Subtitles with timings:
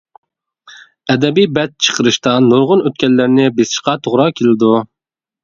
[1.13, 4.73] ئەدەبىي بەت چىقىرىشتا نۇرغۇن ئۆتكەللەرنى بېسىشقا توغرا كېلىدۇ.